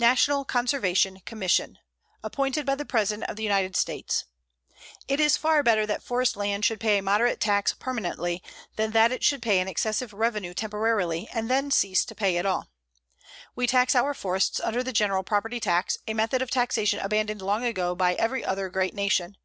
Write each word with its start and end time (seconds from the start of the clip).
NATIONAL 0.00 0.46
CONSERVATION 0.46 1.20
COMMISSION, 1.26 1.78
appointed 2.24 2.64
by 2.64 2.74
the 2.74 2.86
President 2.86 3.28
of 3.28 3.36
the 3.36 3.42
United 3.42 3.76
States: 3.76 4.24
It 5.08 5.20
is 5.20 5.36
far 5.36 5.62
better 5.62 5.84
that 5.84 6.02
forest 6.02 6.38
land 6.38 6.64
should 6.64 6.80
pay 6.80 6.96
a 6.96 7.02
moderate 7.02 7.38
tax 7.38 7.74
permanently 7.74 8.42
than 8.76 8.92
that 8.92 9.12
it 9.12 9.22
should 9.22 9.42
pay 9.42 9.58
an 9.60 9.68
excessive 9.68 10.14
revenue 10.14 10.54
temporarily 10.54 11.28
and 11.34 11.50
then 11.50 11.70
cease 11.70 12.06
to 12.06 12.14
pay 12.14 12.38
at 12.38 12.46
all. 12.46 12.70
We 13.54 13.66
tax 13.66 13.94
our 13.94 14.14
forests 14.14 14.58
under 14.58 14.82
the 14.82 14.90
general 14.90 15.22
property 15.22 15.60
tax, 15.60 15.98
a 16.06 16.14
method 16.14 16.40
of 16.40 16.48
taxation 16.50 17.00
abandoned 17.00 17.42
long 17.42 17.62
ago 17.62 17.94
by 17.94 18.14
every 18.14 18.42
other 18.42 18.70
great 18.70 18.94
nation. 18.94 19.36